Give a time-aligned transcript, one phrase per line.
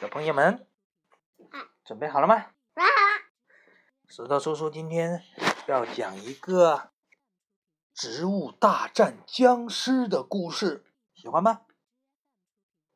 [0.00, 0.64] 小朋友们，
[1.84, 2.36] 准备好了吗？
[2.36, 2.94] 准备好了
[4.06, 5.24] 石头叔叔今天
[5.66, 6.76] 要讲一个
[7.92, 10.84] 《植物大战僵尸》的故事，
[11.16, 11.62] 喜欢吗？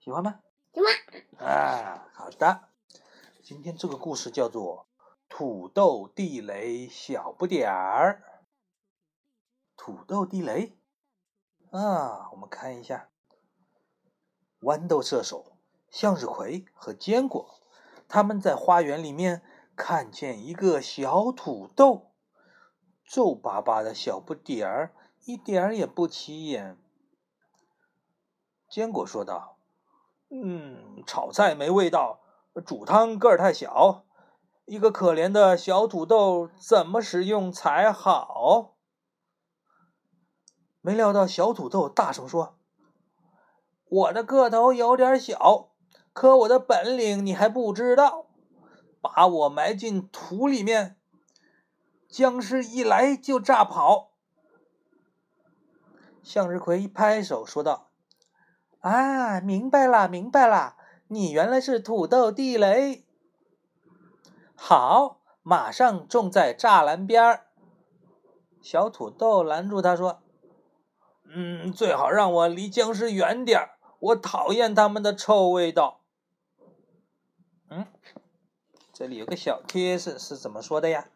[0.00, 0.40] 喜欢吗？
[0.74, 1.48] 喜欢。
[1.48, 2.68] 啊，好的。
[3.44, 4.88] 今天这个故事叫做
[5.28, 8.24] 《土豆地雷小不点儿》。
[9.76, 10.76] 土豆地雷
[11.70, 13.08] 啊，我们看一下，
[14.62, 15.57] 豌豆射手。
[15.90, 17.60] 向日葵和坚果，
[18.08, 19.42] 他们在花园里面
[19.74, 22.12] 看见一个小土豆，
[23.04, 26.76] 皱巴巴的小不点儿，一点儿也不起眼。
[28.68, 29.56] 坚果说道
[30.28, 32.20] ：“嗯，炒菜没味道，
[32.66, 34.04] 煮汤个儿太小，
[34.66, 38.76] 一个可怜的小土豆怎么食用才好？”
[40.82, 42.58] 没料到，小土豆大声说
[43.88, 45.70] ：“我的个头有点小。”
[46.12, 48.26] 可我的本领你还不知道，
[49.00, 50.96] 把我埋进土里面，
[52.08, 54.12] 僵尸一来就炸跑。
[56.22, 57.90] 向日葵一拍手说道
[58.80, 63.06] ：“啊，明白了，明白了，你原来是土豆地雷。
[64.54, 67.46] 好，马上种在栅栏边儿。”
[68.60, 70.20] 小土豆拦住他说
[71.32, 76.00] ：“嗯，最好让我离僵尸远点儿，我讨厌他们的臭味道。”
[77.70, 77.86] 嗯，
[78.98, 81.06] 这里有个小贴士是怎么说的呀？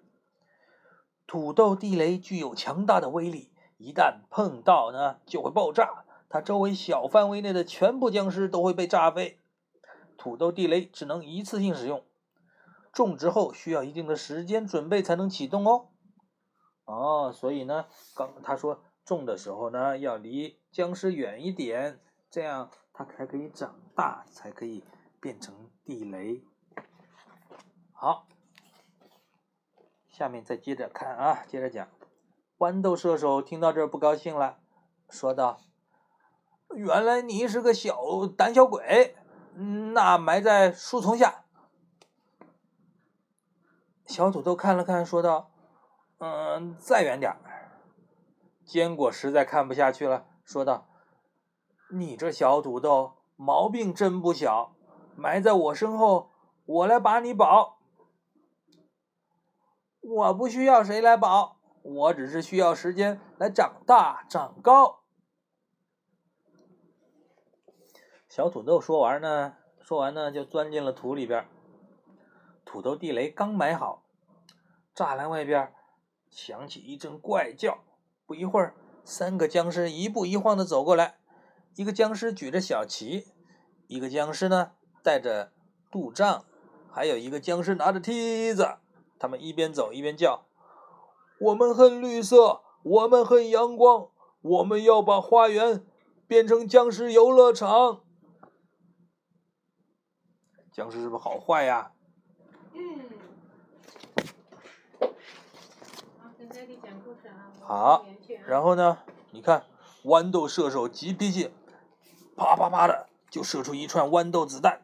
[1.27, 9.41] 土豆地雷具有强大的威力，一旦碰到呢就会爆炸，它周围小范围内的全部僵尸都会被炸飞。
[10.17, 12.05] 土豆地雷只能一次性使用，
[12.93, 15.89] 种植后需要一定的时间准备才能启动哦。
[16.85, 21.99] 哦，所以呢，刚他说种的时候呢要离僵尸远一点，
[22.31, 24.85] 这样它才可以长大，才可以。
[25.21, 26.43] 变成地雷。
[28.03, 28.27] 好，
[30.09, 31.87] 下面再接着看啊，接着讲。
[32.59, 34.59] 豌豆射手听到这儿不高兴了，
[35.09, 35.61] 说道
[36.75, 39.15] ：“原来你是个小胆小鬼，
[39.95, 41.45] 那埋在树丛下。”
[44.05, 45.53] 小土豆看了看，说道
[46.19, 47.39] ：“嗯，再远点儿。”
[48.67, 50.89] 坚果实在看不下去了，说道
[51.95, 54.75] ：“你这小土豆毛病真不小。”
[55.15, 56.33] 埋在我身后，
[56.65, 57.79] 我来把你保。
[60.13, 65.01] 我不需要谁来保，我只是需要时间来长大长高。
[68.29, 71.49] 小土豆说完呢，说完呢就钻进了土里边。
[72.67, 74.05] 土豆地雷刚埋好，
[74.95, 75.73] 栅栏外边
[76.31, 77.79] 响起一阵怪叫。
[78.27, 78.75] 不一会儿，
[79.05, 81.17] 三个僵尸一步一晃的走过来，
[81.75, 83.29] 一个僵尸举着小旗，
[83.87, 84.73] 一个僵尸呢。
[85.03, 85.51] 带着
[85.91, 86.45] 肚胀，
[86.91, 88.77] 还有一个僵尸拿着梯子，
[89.23, 90.47] 他们一边走一边叫
[91.39, 94.09] ：“我们恨绿色，我们恨阳光，
[94.41, 95.87] 我们要把花园
[96.27, 98.01] 变成僵尸游乐场。”
[100.75, 101.93] 僵尸是不是好坏呀？
[102.73, 102.81] 嗯。
[107.61, 108.05] 好，
[108.45, 108.99] 然后呢？
[109.31, 109.67] 你看，
[110.03, 111.53] 豌豆射手急脾气，
[112.35, 114.83] 啪啪啪的就射出一串豌豆子弹。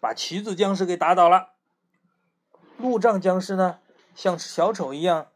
[0.00, 1.50] 把旗子僵尸给打倒了，
[2.78, 3.80] 路障僵尸呢，
[4.14, 5.26] 像小丑一样，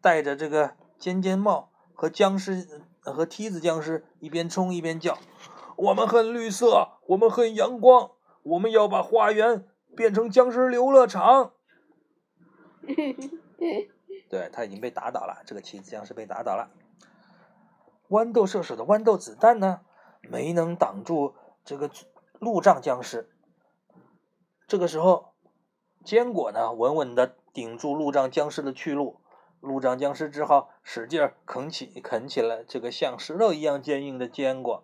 [0.00, 5.18] 戴着这个尖尖帽，和僵尸和梯子僵尸一边冲一边叫
[5.76, 8.12] ：“我们恨绿色，我们恨阳光，
[8.44, 11.52] 我们要把花园变成僵尸游乐场。
[14.30, 16.70] ”对他已经被打倒了，这个梯子僵尸被打倒了。
[18.08, 19.80] 豌豆射手的豌豆子弹呢，
[20.22, 21.34] 没能挡住
[21.64, 21.90] 这个
[22.38, 23.28] 路障僵尸。
[24.66, 25.34] 这个时候，
[26.08, 29.20] 坚果呢稳稳地顶住路障僵尸的去路，
[29.60, 34.82] 路障僵尸只好使劲啃起啃起了这个像石头一样坚硬的坚果。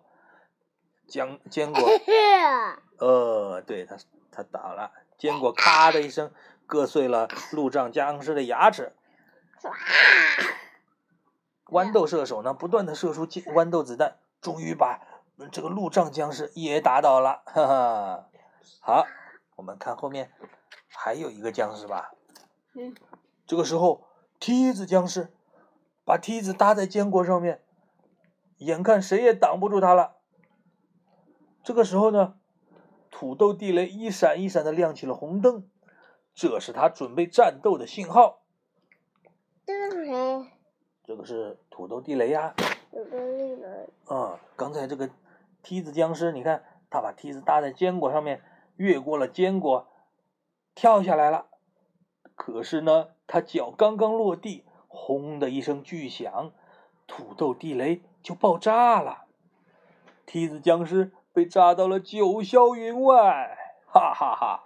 [1.07, 1.81] 坚坚果，
[3.01, 3.97] 呃，对他
[4.31, 6.31] 他倒了，坚果咔的一声
[6.67, 8.93] 割碎了路障僵尸的牙齿。
[11.65, 15.01] 豌豆射手呢不断的射出豌豆子弹，终于把
[15.51, 18.29] 这个路障僵尸也打倒了，哈哈，
[18.79, 19.07] 好。
[19.55, 20.31] 我们看后面
[20.95, 22.13] 还有一个僵尸吧。
[22.73, 22.95] 嗯。
[23.45, 24.07] 这个时候，
[24.39, 25.31] 梯子僵尸
[26.03, 27.61] 把梯子搭在坚果上面，
[28.57, 30.15] 眼看谁也挡不住他了。
[31.63, 32.35] 这个时候呢，
[33.11, 35.69] 土豆地雷一闪一闪的亮起了红灯，
[36.33, 38.43] 这是他准备战斗的信号。
[39.65, 40.51] 这是谁？
[41.03, 42.55] 这个是土豆地雷呀。
[42.91, 43.89] 土豆地雷。
[44.05, 45.09] 啊，刚才这个
[45.61, 48.41] 梯子僵尸，你看他把梯子搭在坚果上面。
[48.77, 49.87] 越过了坚果，
[50.75, 51.47] 跳下来了。
[52.35, 56.51] 可是呢，他脚刚刚落地，轰的一声巨响，
[57.07, 59.25] 土豆地雷就爆炸了。
[60.25, 63.57] 梯子僵尸被炸到了九霄云外，
[63.87, 64.65] 哈哈哈！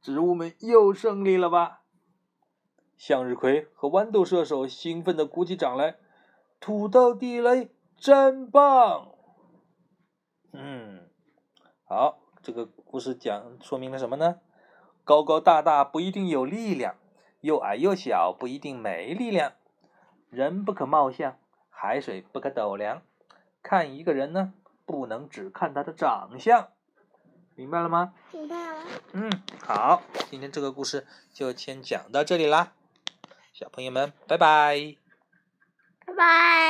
[0.00, 1.80] 植物们又胜利了吧？
[2.96, 5.96] 向日葵和豌豆射手兴奋地鼓起掌来，
[6.60, 9.12] 土豆地雷真棒！
[10.52, 11.08] 嗯，
[11.84, 14.40] 好，这个故事讲说明了什么呢？
[15.06, 16.96] 高高大大不一定有力量，
[17.40, 19.52] 又矮又小不一定没力量。
[20.30, 21.38] 人不可貌相，
[21.70, 23.02] 海水不可斗量。
[23.62, 24.52] 看一个人呢，
[24.84, 26.70] 不能只看他的长相，
[27.54, 28.14] 明白了吗？
[28.32, 28.82] 明白了。
[29.12, 29.30] 嗯，
[29.64, 32.72] 好，今天这个故事就先讲到这里啦，
[33.52, 34.96] 小朋友们，拜拜。
[36.04, 36.66] 拜拜。